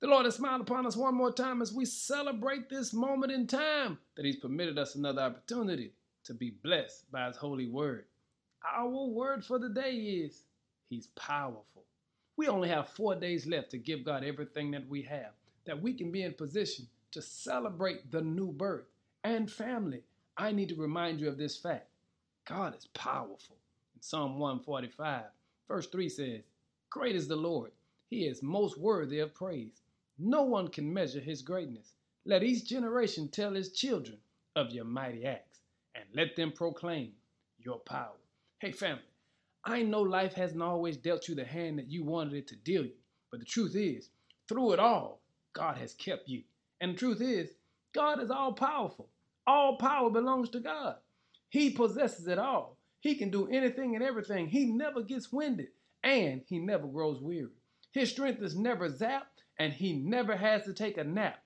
[0.00, 3.48] The Lord has smiled upon us one more time as we celebrate this moment in
[3.48, 8.04] time that He's permitted us another opportunity to be blessed by His holy word.
[8.76, 10.44] Our word for the day is
[10.88, 11.82] He's powerful.
[12.36, 15.32] We only have four days left to give God everything that we have,
[15.64, 18.86] that we can be in position to celebrate the new birth
[19.24, 20.04] and family.
[20.36, 21.88] I need to remind you of this fact
[22.46, 23.56] God is powerful.
[23.96, 25.24] In Psalm 145,
[25.66, 26.42] verse 3 says,
[26.88, 27.72] Great is the Lord,
[28.08, 29.82] He is most worthy of praise.
[30.18, 31.92] No one can measure his greatness.
[32.24, 34.18] Let each generation tell his children
[34.56, 35.60] of your mighty acts,
[35.94, 37.12] and let them proclaim
[37.58, 38.16] your power.
[38.58, 39.02] Hey, family,
[39.64, 42.84] I know life hasn't always dealt you the hand that you wanted it to deal
[42.84, 42.94] you,
[43.30, 44.10] but the truth is,
[44.48, 45.20] through it all,
[45.52, 46.42] God has kept you.
[46.80, 47.50] And the truth is,
[47.92, 49.08] God is all powerful.
[49.46, 50.96] All power belongs to God.
[51.48, 52.76] He possesses it all.
[53.00, 54.48] He can do anything and everything.
[54.48, 55.68] He never gets winded,
[56.02, 57.52] and he never grows weary.
[57.92, 61.42] His strength is never zapped, and he never has to take a nap.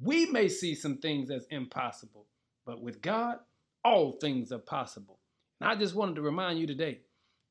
[0.00, 2.26] We may see some things as impossible,
[2.66, 3.38] but with God,
[3.84, 5.18] all things are possible.
[5.60, 7.00] And I just wanted to remind you today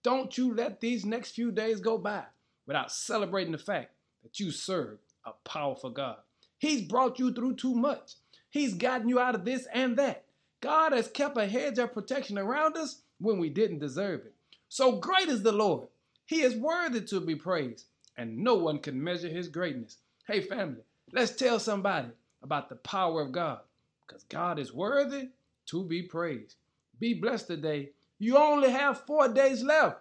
[0.03, 2.23] don't you let these next few days go by
[2.67, 3.91] without celebrating the fact
[4.23, 6.17] that you serve a powerful God.
[6.57, 8.15] He's brought you through too much,
[8.49, 10.25] He's gotten you out of this and that.
[10.61, 14.33] God has kept a hedge of protection around us when we didn't deserve it.
[14.69, 15.87] So great is the Lord.
[16.25, 17.85] He is worthy to be praised
[18.17, 19.97] and no one can measure his greatness.
[20.27, 22.09] Hey, family, let's tell somebody
[22.41, 23.59] about the power of God
[24.05, 25.29] because God is worthy
[25.67, 26.55] to be praised.
[26.99, 27.89] Be blessed today.
[28.19, 29.97] You only have four days left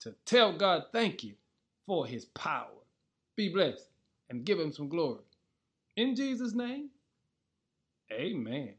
[0.00, 1.34] to tell God thank you
[1.86, 2.66] for his power.
[3.36, 3.88] Be blessed
[4.28, 5.24] and give him some glory.
[5.96, 6.88] In Jesus' name,
[8.12, 8.74] amen.